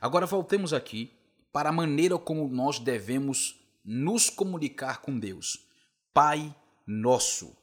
Agora 0.00 0.26
voltemos 0.26 0.72
aqui 0.72 1.12
para 1.52 1.70
a 1.70 1.72
maneira 1.72 2.18
como 2.18 2.48
nós 2.48 2.78
devemos 2.78 3.60
nos 3.84 4.28
comunicar 4.30 5.00
com 5.00 5.18
Deus. 5.18 5.66
Pai 6.12 6.54
nosso, 6.86 7.56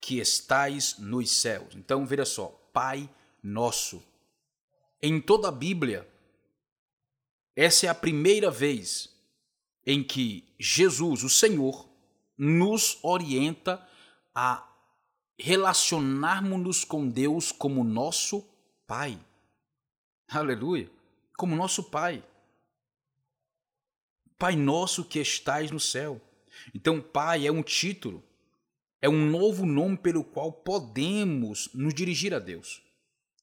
que 0.00 0.18
estais 0.18 0.98
nos 0.98 1.30
céus. 1.30 1.74
Então, 1.74 2.06
veja 2.06 2.24
só, 2.24 2.48
Pai 2.72 3.08
nosso. 3.42 4.02
Em 5.02 5.20
toda 5.20 5.48
a 5.48 5.52
Bíblia, 5.52 6.08
essa 7.54 7.86
é 7.86 7.88
a 7.88 7.94
primeira 7.94 8.50
vez 8.50 9.15
em 9.86 10.02
que 10.02 10.44
Jesus, 10.58 11.22
o 11.22 11.30
Senhor, 11.30 11.88
nos 12.36 12.98
orienta 13.02 13.86
a 14.34 14.68
relacionarmos-nos 15.38 16.84
com 16.84 17.08
Deus 17.08 17.52
como 17.52 17.84
nosso 17.84 18.44
Pai. 18.86 19.18
Aleluia! 20.28 20.90
Como 21.36 21.54
nosso 21.54 21.84
Pai. 21.84 22.24
Pai 24.38 24.56
nosso 24.56 25.04
que 25.04 25.18
estais 25.18 25.70
no 25.70 25.80
céu. 25.80 26.20
Então, 26.74 27.00
Pai 27.00 27.46
é 27.46 27.52
um 27.52 27.62
título, 27.62 28.22
é 29.00 29.08
um 29.08 29.30
novo 29.30 29.64
nome 29.64 29.96
pelo 29.96 30.24
qual 30.24 30.52
podemos 30.52 31.70
nos 31.72 31.94
dirigir 31.94 32.34
a 32.34 32.38
Deus. 32.38 32.82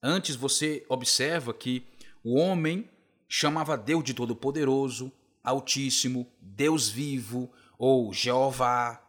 Antes 0.01 0.35
você 0.35 0.85
observa 0.89 1.53
que 1.53 1.87
o 2.23 2.35
homem 2.35 2.89
chamava 3.27 3.77
Deus 3.77 4.03
de 4.03 4.13
Todo-Poderoso, 4.13 5.11
Altíssimo, 5.43 6.31
Deus 6.39 6.89
vivo 6.89 7.51
ou 7.77 8.13
Jeová, 8.13 9.03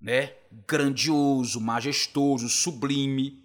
né? 0.00 0.34
Grandioso, 0.66 1.60
majestoso, 1.60 2.48
sublime. 2.48 3.44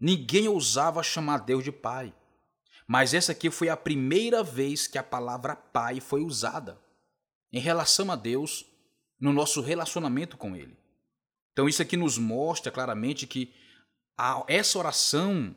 Ninguém 0.00 0.48
ousava 0.48 1.02
chamar 1.02 1.38
Deus 1.38 1.62
de 1.62 1.70
Pai. 1.70 2.12
Mas 2.86 3.12
essa 3.12 3.32
aqui 3.32 3.50
foi 3.50 3.68
a 3.68 3.76
primeira 3.76 4.42
vez 4.42 4.86
que 4.86 4.96
a 4.96 5.02
palavra 5.02 5.54
pai 5.54 6.00
foi 6.00 6.22
usada 6.22 6.80
em 7.52 7.60
relação 7.60 8.10
a 8.10 8.16
Deus 8.16 8.64
no 9.20 9.32
nosso 9.32 9.60
relacionamento 9.60 10.36
com 10.38 10.56
Ele. 10.56 10.76
Então 11.52 11.68
isso 11.68 11.82
aqui 11.82 11.96
nos 11.96 12.16
mostra 12.16 12.72
claramente 12.72 13.26
que 13.26 13.52
a, 14.16 14.42
essa 14.48 14.78
oração 14.78 15.54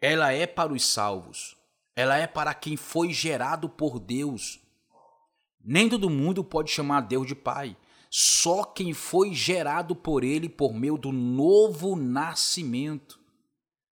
ela 0.00 0.32
é 0.32 0.46
para 0.46 0.72
os 0.72 0.84
salvos, 0.84 1.56
ela 1.94 2.16
é 2.16 2.26
para 2.26 2.54
quem 2.54 2.76
foi 2.76 3.12
gerado 3.12 3.68
por 3.68 3.98
Deus. 3.98 4.60
Nem 5.64 5.88
todo 5.88 6.10
mundo 6.10 6.42
pode 6.42 6.70
chamar 6.70 7.02
Deus 7.02 7.26
de 7.26 7.34
Pai. 7.34 7.76
Só 8.10 8.64
quem 8.64 8.92
foi 8.92 9.34
gerado 9.34 9.94
por 9.94 10.24
Ele 10.24 10.48
por 10.48 10.74
meio 10.74 10.98
do 10.98 11.12
novo 11.12 11.96
nascimento. 11.96 13.20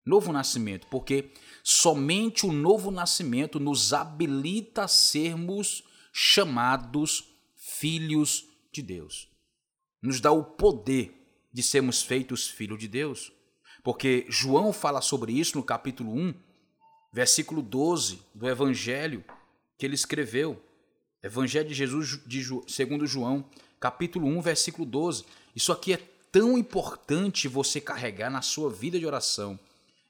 Novo 0.04 0.32
nascimento, 0.32 0.86
porque 0.88 1.32
Somente 1.62 2.46
o 2.46 2.52
novo 2.52 2.90
nascimento 2.90 3.60
nos 3.60 3.92
habilita 3.92 4.84
a 4.84 4.88
sermos 4.88 5.84
chamados 6.12 7.24
filhos 7.54 8.46
de 8.72 8.82
Deus. 8.82 9.28
Nos 10.02 10.20
dá 10.20 10.32
o 10.32 10.42
poder 10.42 11.14
de 11.52 11.62
sermos 11.62 12.02
feitos 12.02 12.48
filhos 12.48 12.78
de 12.78 12.88
Deus. 12.88 13.32
Porque 13.82 14.26
João 14.28 14.72
fala 14.72 15.00
sobre 15.00 15.32
isso 15.32 15.56
no 15.58 15.64
capítulo 15.64 16.12
1, 16.12 16.34
versículo 17.12 17.62
12 17.62 18.20
do 18.34 18.48
Evangelho 18.48 19.24
que 19.76 19.86
ele 19.86 19.94
escreveu. 19.94 20.62
Evangelho 21.22 21.68
de 21.68 21.74
Jesus 21.74 22.20
de, 22.26 22.42
segundo 22.66 23.06
João, 23.06 23.44
capítulo 23.78 24.26
1, 24.26 24.40
versículo 24.40 24.86
12. 24.86 25.24
Isso 25.54 25.72
aqui 25.72 25.92
é 25.92 26.00
tão 26.30 26.56
importante 26.56 27.48
você 27.48 27.80
carregar 27.80 28.30
na 28.30 28.42
sua 28.42 28.70
vida 28.70 28.98
de 28.98 29.06
oração 29.06 29.58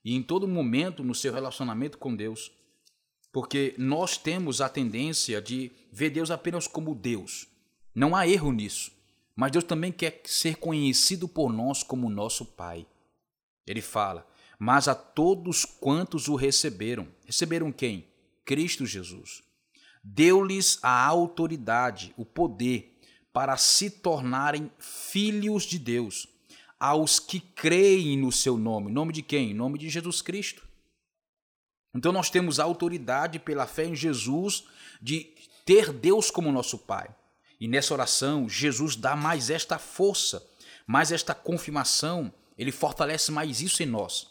e 0.04 0.14
em 0.14 0.23
todo 0.23 0.47
momento 0.47 1.02
no 1.02 1.14
seu 1.14 1.33
relacionamento 1.33 1.99
com 1.99 2.14
Deus. 2.14 2.52
Porque 3.33 3.75
nós 3.78 4.19
temos 4.19 4.61
a 4.61 4.69
tendência 4.69 5.40
de 5.40 5.71
ver 5.92 6.11
Deus 6.11 6.30
apenas 6.30 6.66
como 6.66 6.95
Deus. 6.95 7.47
Não 7.95 8.14
há 8.14 8.26
erro 8.26 8.52
nisso. 8.52 8.92
Mas 9.37 9.52
Deus 9.52 9.64
também 9.64 9.92
quer 9.92 10.21
ser 10.25 10.57
conhecido 10.57 11.28
por 11.28 11.52
nós 11.52 11.83
como 11.83 12.11
nosso 12.11 12.45
Pai. 12.45 12.87
Ele 13.66 13.80
fala: 13.80 14.26
Mas 14.62 14.88
a 14.88 14.95
todos 14.95 15.64
quantos 15.64 16.29
o 16.29 16.35
receberam, 16.35 17.09
receberam 17.25 17.73
quem? 17.73 18.07
Cristo 18.45 18.85
Jesus. 18.85 19.43
Deu-lhes 20.05 20.79
a 20.83 21.02
autoridade, 21.07 22.12
o 22.14 22.26
poder, 22.26 23.00
para 23.33 23.57
se 23.57 23.88
tornarem 23.88 24.71
filhos 24.79 25.62
de 25.62 25.79
Deus 25.79 26.29
aos 26.79 27.19
que 27.19 27.40
creem 27.40 28.19
no 28.19 28.31
seu 28.31 28.59
nome. 28.59 28.93
Nome 28.93 29.14
de 29.14 29.23
quem? 29.23 29.55
Nome 29.55 29.79
de 29.79 29.88
Jesus 29.88 30.21
Cristo. 30.21 30.62
Então 31.95 32.12
nós 32.12 32.29
temos 32.29 32.61
a 32.61 32.64
autoridade 32.64 33.38
pela 33.38 33.67
fé 33.67 33.87
em 33.87 33.97
Jesus 33.97 34.64
de 35.00 35.35
ter 35.64 35.90
Deus 35.90 36.31
como 36.31 36.52
nosso 36.52 36.76
Pai. 36.76 37.09
E 37.59 37.67
nessa 37.67 37.95
oração, 37.95 38.47
Jesus 38.47 38.95
dá 38.95 39.17
mais 39.17 39.49
esta 39.49 39.79
força, 39.79 40.47
mais 40.87 41.11
esta 41.11 41.35
confirmação, 41.35 42.31
ele 42.59 42.73
fortalece 42.73 43.33
mais 43.33 43.62
isso 43.62 43.83
em 43.83 43.87
nós. 43.87 44.30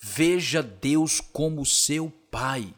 Veja 0.00 0.62
Deus 0.62 1.20
como 1.20 1.64
seu 1.66 2.12
Pai. 2.30 2.72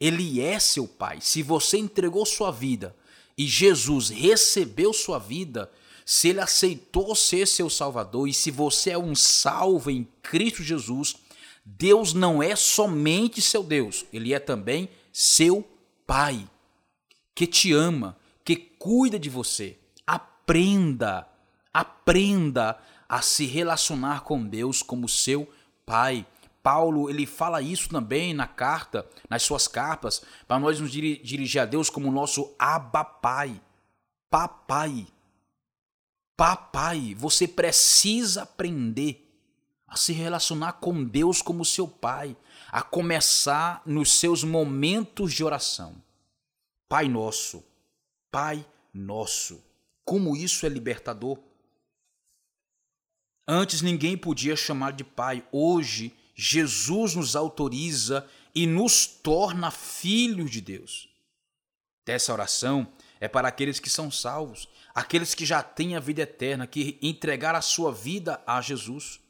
Ele 0.00 0.40
é 0.40 0.58
seu 0.58 0.86
Pai. 0.88 1.18
Se 1.20 1.42
você 1.42 1.76
entregou 1.76 2.24
sua 2.24 2.50
vida 2.50 2.96
e 3.36 3.46
Jesus 3.46 4.08
recebeu 4.08 4.92
sua 4.92 5.18
vida, 5.18 5.70
se 6.06 6.28
ele 6.28 6.40
aceitou 6.40 7.14
ser 7.14 7.46
seu 7.46 7.68
Salvador 7.68 8.28
e 8.28 8.32
se 8.32 8.50
você 8.50 8.90
é 8.90 8.98
um 8.98 9.14
salvo 9.14 9.90
em 9.90 10.08
Cristo 10.22 10.62
Jesus, 10.62 11.16
Deus 11.64 12.14
não 12.14 12.42
é 12.42 12.56
somente 12.56 13.42
seu 13.42 13.62
Deus, 13.62 14.06
ele 14.10 14.32
é 14.32 14.38
também 14.38 14.88
seu 15.12 15.68
Pai, 16.06 16.48
que 17.34 17.46
te 17.46 17.74
ama, 17.74 18.16
que 18.42 18.56
cuida 18.56 19.18
de 19.18 19.28
você. 19.28 19.76
Aprenda, 20.06 21.28
aprenda 21.74 22.80
a 23.06 23.20
se 23.20 23.44
relacionar 23.44 24.22
com 24.22 24.42
Deus 24.42 24.82
como 24.82 25.06
seu 25.06 25.46
Pai. 25.84 26.26
Paulo, 26.68 27.08
ele 27.08 27.24
fala 27.24 27.62
isso 27.62 27.88
também 27.88 28.34
na 28.34 28.46
carta, 28.46 29.08
nas 29.30 29.42
suas 29.42 29.66
cartas, 29.66 30.22
para 30.46 30.60
nós 30.60 30.78
nos 30.78 30.92
dirigir 30.92 31.62
a 31.62 31.64
Deus 31.64 31.88
como 31.88 32.12
nosso 32.12 32.54
Abba 32.58 33.02
Pai, 33.02 33.58
Papai. 34.28 35.06
Papai, 36.36 37.14
você 37.14 37.48
precisa 37.48 38.42
aprender 38.42 39.26
a 39.86 39.96
se 39.96 40.12
relacionar 40.12 40.74
com 40.74 41.02
Deus 41.02 41.40
como 41.40 41.64
seu 41.64 41.88
pai, 41.88 42.36
a 42.70 42.82
começar 42.82 43.80
nos 43.86 44.20
seus 44.20 44.44
momentos 44.44 45.32
de 45.32 45.42
oração. 45.42 45.96
Pai 46.86 47.08
nosso, 47.08 47.64
Pai 48.30 48.62
nosso, 48.92 49.64
como 50.04 50.36
isso 50.36 50.66
é 50.66 50.68
libertador. 50.68 51.38
Antes 53.46 53.80
ninguém 53.80 54.18
podia 54.18 54.54
chamar 54.54 54.92
de 54.92 55.02
pai, 55.02 55.42
hoje 55.50 56.14
Jesus 56.40 57.16
nos 57.16 57.34
autoriza 57.34 58.24
e 58.54 58.64
nos 58.64 59.04
torna 59.08 59.72
filhos 59.72 60.52
de 60.52 60.60
Deus. 60.60 61.08
dessa 62.06 62.32
oração 62.32 62.90
é 63.20 63.26
para 63.26 63.48
aqueles 63.48 63.80
que 63.80 63.90
são 63.90 64.08
salvos, 64.08 64.68
aqueles 64.94 65.34
que 65.34 65.44
já 65.44 65.62
têm 65.62 65.96
a 65.96 66.00
vida 66.00 66.22
eterna, 66.22 66.66
que 66.66 66.96
entregaram 67.02 67.58
a 67.58 67.62
sua 67.62 67.92
vida 67.92 68.40
a 68.46 68.62
Jesus. 68.62 69.20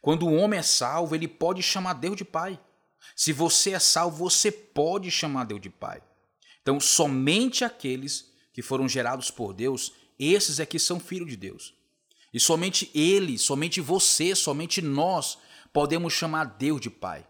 Quando 0.00 0.26
o 0.26 0.34
homem 0.34 0.58
é 0.58 0.62
salvo, 0.62 1.14
ele 1.14 1.28
pode 1.28 1.62
chamar 1.62 1.92
Deus 1.92 2.16
de 2.16 2.24
Pai. 2.24 2.58
Se 3.14 3.30
você 3.30 3.72
é 3.72 3.78
salvo, 3.78 4.16
você 4.16 4.50
pode 4.50 5.10
chamar 5.10 5.44
Deus 5.44 5.60
de 5.60 5.70
Pai. 5.70 6.02
Então, 6.62 6.80
somente 6.80 7.62
aqueles 7.62 8.32
que 8.54 8.62
foram 8.62 8.88
gerados 8.88 9.30
por 9.30 9.52
Deus, 9.52 9.92
esses 10.18 10.58
é 10.58 10.66
que 10.66 10.78
são 10.78 10.98
filhos 10.98 11.28
de 11.28 11.36
Deus. 11.36 11.74
E 12.32 12.40
somente 12.40 12.90
ele, 12.94 13.38
somente 13.38 13.80
você, 13.80 14.34
somente 14.34 14.82
nós 14.82 15.38
podemos 15.72 16.12
chamar 16.12 16.44
Deus 16.44 16.80
de 16.80 16.90
Pai. 16.90 17.26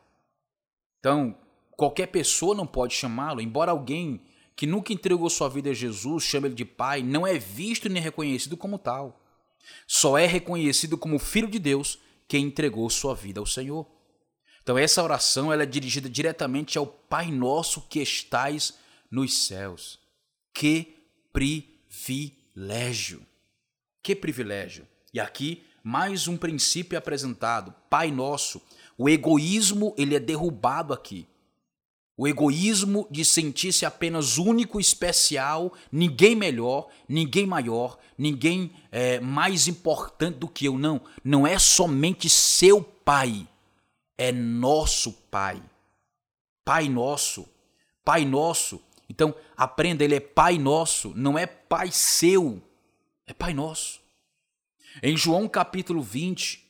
Então, 0.99 1.37
qualquer 1.73 2.07
pessoa 2.07 2.55
não 2.55 2.67
pode 2.67 2.95
chamá-lo, 2.95 3.41
embora 3.41 3.71
alguém 3.71 4.21
que 4.57 4.67
nunca 4.67 4.93
entregou 4.93 5.31
sua 5.31 5.49
vida 5.49 5.71
a 5.71 5.75
Jesus 5.75 6.25
chame 6.25 6.49
ele 6.49 6.55
de 6.55 6.65
Pai, 6.65 7.03
não 7.03 7.25
é 7.27 7.39
visto 7.39 7.89
nem 7.89 8.03
reconhecido 8.03 8.57
como 8.57 8.79
tal. 8.79 9.21
Só 9.87 10.19
é 10.19 10.27
reconhecido 10.27 10.99
como 10.99 11.19
filho 11.19 11.49
de 11.49 11.59
Deus 11.61 11.99
quem 12.27 12.47
entregou 12.47 12.91
sua 12.91 13.15
vida 13.15 13.39
ao 13.39 13.47
Senhor. 13.47 13.87
Então 14.63 14.77
essa 14.77 15.03
oração 15.03 15.53
ela 15.53 15.63
é 15.63 15.67
dirigida 15.67 16.11
diretamente 16.11 16.77
ao 16.77 16.87
Pai 16.87 17.31
Nosso 17.31 17.83
que 17.83 18.01
estais 18.01 18.77
nos 19.11 19.47
céus. 19.47 19.99
Que 20.53 21.07
privilégio! 21.33 23.25
Que 24.03 24.15
privilégio! 24.17 24.87
E 25.15 25.21
aqui 25.21 25.65
mais 25.89 26.29
um 26.29 26.37
princípio 26.37 26.97
é 26.97 26.99
apresentado, 26.99 27.75
Pai 27.89 28.11
Nosso. 28.11 28.61
O 28.99 29.09
egoísmo 29.09 29.95
ele 29.97 30.15
é 30.15 30.21
derrubado 30.21 30.93
aqui. 30.93 31.27
O 32.15 32.29
egoísmo 32.29 33.09
de 33.11 33.25
sentir-se 33.25 33.87
apenas 33.87 34.37
único, 34.37 34.79
especial, 34.79 35.73
ninguém 35.91 36.37
melhor, 36.37 36.89
ninguém 37.09 37.47
maior, 37.47 37.97
ninguém 38.19 38.71
é, 38.93 39.19
mais 39.19 39.67
importante 39.67 40.37
do 40.37 40.47
que 40.47 40.67
eu. 40.67 40.79
Não, 40.79 41.01
não 41.25 41.47
é 41.47 41.59
somente 41.59 42.29
seu 42.29 42.83
pai, 42.83 43.49
é 44.19 44.31
nosso 44.31 45.11
pai. 45.31 45.63
Pai 46.67 46.87
nosso, 46.91 47.49
pai 48.05 48.27
nosso. 48.27 48.79
Então 49.09 49.35
aprenda, 49.57 50.05
ele 50.05 50.17
é 50.17 50.21
pai 50.21 50.59
nosso, 50.59 51.15
não 51.17 51.39
é 51.39 51.47
pai 51.47 51.91
seu, 51.91 52.63
é 53.27 53.33
pai 53.33 53.55
nosso. 53.55 54.07
Em 55.03 55.17
João 55.17 55.49
capítulo 55.49 56.03
20, 56.03 56.65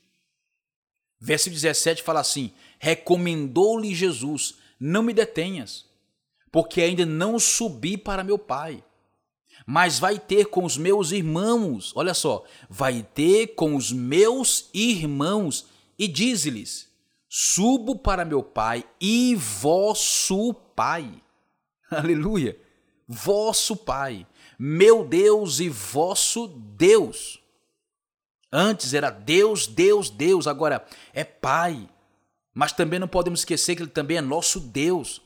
verso 1.20 1.50
17 1.50 2.02
fala 2.02 2.20
assim: 2.20 2.52
recomendou-lhe 2.78 3.94
Jesus 3.94 4.56
não 4.78 5.02
me 5.02 5.12
detenhas, 5.12 5.84
porque 6.52 6.80
ainda 6.80 7.04
não 7.04 7.38
subi 7.38 7.96
para 7.96 8.24
meu 8.24 8.38
Pai. 8.38 8.82
Mas 9.66 9.98
vai 9.98 10.18
ter 10.18 10.46
com 10.46 10.64
os 10.64 10.76
meus 10.78 11.10
irmãos, 11.10 11.92
olha 11.94 12.14
só, 12.14 12.44
vai 12.70 13.02
ter 13.02 13.48
com 13.48 13.74
os 13.74 13.92
meus 13.92 14.70
irmãos 14.72 15.66
e 15.98 16.06
diz-lhes: 16.06 16.88
Subo 17.28 17.96
para 17.96 18.24
meu 18.24 18.42
Pai 18.42 18.84
e 19.00 19.34
vosso 19.34 20.54
Pai. 20.54 21.12
Aleluia! 21.90 22.58
Vosso 23.06 23.74
Pai, 23.74 24.26
meu 24.58 25.02
Deus 25.04 25.60
e 25.60 25.68
vosso 25.68 26.46
Deus. 26.46 27.40
Antes 28.52 28.94
era 28.94 29.10
Deus, 29.10 29.66
Deus, 29.66 30.10
Deus, 30.10 30.46
agora 30.46 30.84
é 31.12 31.24
Pai. 31.24 31.88
Mas 32.54 32.72
também 32.72 32.98
não 32.98 33.08
podemos 33.08 33.40
esquecer 33.40 33.76
que 33.76 33.82
Ele 33.82 33.90
também 33.90 34.16
é 34.16 34.20
nosso 34.20 34.58
Deus. 34.58 35.20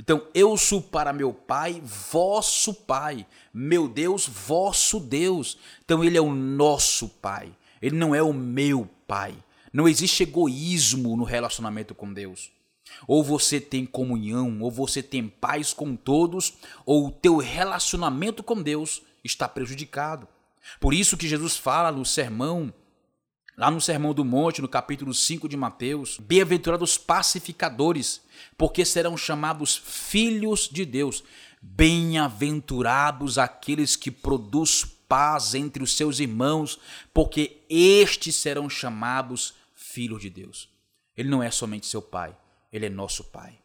Então, 0.00 0.26
eu 0.34 0.56
sou 0.56 0.82
para 0.82 1.12
meu 1.12 1.32
Pai, 1.32 1.80
vosso 1.82 2.74
Pai. 2.74 3.26
Meu 3.52 3.88
Deus, 3.88 4.26
vosso 4.26 4.98
Deus. 4.98 5.56
Então, 5.84 6.02
Ele 6.02 6.18
é 6.18 6.20
o 6.20 6.34
nosso 6.34 7.08
Pai. 7.08 7.54
Ele 7.80 7.96
não 7.96 8.14
é 8.14 8.22
o 8.22 8.32
meu 8.32 8.88
Pai. 9.06 9.34
Não 9.72 9.88
existe 9.88 10.22
egoísmo 10.22 11.16
no 11.16 11.24
relacionamento 11.24 11.94
com 11.94 12.12
Deus. 12.12 12.50
Ou 13.06 13.22
você 13.22 13.60
tem 13.60 13.86
comunhão, 13.86 14.60
ou 14.60 14.70
você 14.70 15.02
tem 15.02 15.28
paz 15.28 15.72
com 15.72 15.96
todos, 15.96 16.54
ou 16.86 17.08
o 17.08 17.10
teu 17.10 17.38
relacionamento 17.38 18.42
com 18.42 18.60
Deus 18.60 19.02
está 19.22 19.48
prejudicado. 19.48 20.28
Por 20.80 20.94
isso 20.94 21.16
que 21.16 21.28
Jesus 21.28 21.56
fala 21.56 21.90
no 21.92 22.04
sermão 22.04 22.72
Lá 23.56 23.70
no 23.70 23.80
Sermão 23.80 24.12
do 24.12 24.24
Monte, 24.24 24.60
no 24.60 24.68
capítulo 24.68 25.14
5 25.14 25.48
de 25.48 25.56
Mateus, 25.56 26.18
bem-aventurados 26.18 26.98
pacificadores, 26.98 28.20
porque 28.58 28.84
serão 28.84 29.16
chamados 29.16 29.76
filhos 29.76 30.68
de 30.68 30.84
Deus. 30.84 31.22
Bem-aventurados 31.62 33.38
aqueles 33.38 33.94
que 33.94 34.10
produzem 34.10 34.90
paz 35.08 35.54
entre 35.54 35.82
os 35.82 35.96
seus 35.96 36.18
irmãos, 36.18 36.80
porque 37.12 37.58
estes 37.70 38.34
serão 38.34 38.68
chamados 38.68 39.54
filhos 39.76 40.20
de 40.20 40.30
Deus. 40.30 40.68
Ele 41.16 41.28
não 41.28 41.40
é 41.40 41.50
somente 41.50 41.86
seu 41.86 42.02
pai, 42.02 42.36
ele 42.72 42.86
é 42.86 42.90
nosso 42.90 43.22
pai. 43.22 43.56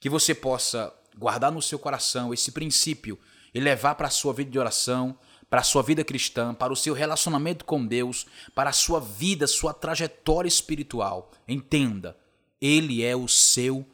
Que 0.00 0.08
você 0.08 0.34
possa 0.34 0.90
guardar 1.18 1.52
no 1.52 1.60
seu 1.60 1.78
coração 1.78 2.32
esse 2.32 2.52
princípio 2.52 3.18
e 3.52 3.60
levar 3.60 3.96
para 3.96 4.06
a 4.06 4.10
sua 4.10 4.32
vida 4.32 4.50
de 4.50 4.58
oração, 4.58 5.18
para 5.50 5.62
a 5.62 5.64
sua 5.64 5.82
vida 5.82 6.04
cristã, 6.04 6.54
para 6.54 6.72
o 6.72 6.76
seu 6.76 6.94
relacionamento 6.94 7.64
com 7.64 7.84
Deus, 7.84 8.24
para 8.54 8.70
a 8.70 8.72
sua 8.72 9.00
vida, 9.00 9.48
sua 9.48 9.74
trajetória 9.74 10.48
espiritual. 10.48 11.32
Entenda, 11.46 12.16
Ele 12.60 13.04
é 13.04 13.16
o 13.16 13.26
seu 13.26 13.84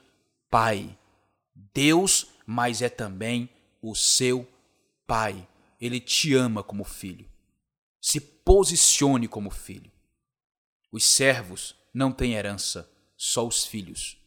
Pai. 0.51 0.97
Deus, 1.75 2.27
mas 2.47 2.83
é 2.83 2.91
também 2.91 3.49
o 3.81 3.95
seu 3.95 4.47
Pai. 5.07 5.49
Ele 5.81 5.99
te 5.99 6.35
ama 6.35 6.63
como 6.63 6.85
filho. 6.85 7.27
Se 8.03 8.21
posicione 8.21 9.27
como 9.27 9.51
filho. 9.51 9.91
Os 10.93 11.05
servos 11.05 11.75
não 11.93 12.13
têm 12.13 12.35
herança, 12.35 12.89
só 13.17 13.47
os 13.47 13.65
filhos. 13.65 14.19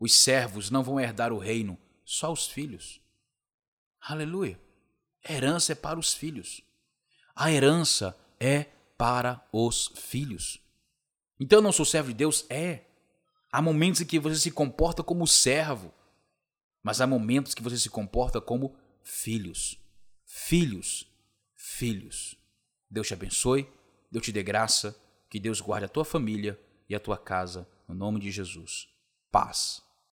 Os 0.00 0.14
servos 0.14 0.70
não 0.70 0.82
vão 0.82 0.98
herdar 0.98 1.32
o 1.32 1.38
reino, 1.38 1.78
só 2.04 2.32
os 2.32 2.46
filhos. 2.46 3.00
Aleluia. 4.00 4.63
A 5.24 5.32
herança 5.32 5.72
é 5.72 5.74
para 5.74 5.98
os 5.98 6.12
filhos. 6.12 6.62
A 7.34 7.50
herança 7.50 8.16
é 8.38 8.66
para 8.96 9.44
os 9.50 9.90
filhos. 9.96 10.60
Então 11.40 11.58
eu 11.58 11.62
não 11.62 11.72
sou 11.72 11.84
servo 11.84 12.08
de 12.08 12.14
Deus? 12.14 12.44
É. 12.48 12.84
Há 13.50 13.62
momentos 13.62 14.00
em 14.00 14.04
que 14.04 14.18
você 14.18 14.36
se 14.36 14.50
comporta 14.50 15.02
como 15.02 15.26
servo, 15.26 15.92
mas 16.82 17.00
há 17.00 17.06
momentos 17.06 17.54
que 17.54 17.62
você 17.62 17.78
se 17.78 17.88
comporta 17.88 18.40
como 18.40 18.76
filhos. 19.02 19.78
Filhos, 20.24 21.06
filhos. 21.54 22.36
Deus 22.90 23.06
te 23.06 23.14
abençoe, 23.14 23.68
Deus 24.10 24.24
te 24.24 24.32
dê 24.32 24.42
graça, 24.42 24.96
que 25.30 25.40
Deus 25.40 25.60
guarde 25.60 25.86
a 25.86 25.88
tua 25.88 26.04
família 26.04 26.60
e 26.88 26.94
a 26.94 27.00
tua 27.00 27.16
casa, 27.16 27.68
no 27.88 27.94
nome 27.94 28.20
de 28.20 28.30
Jesus. 28.30 28.88
Paz. 29.30 29.82